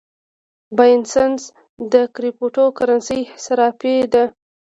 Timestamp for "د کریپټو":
1.93-2.65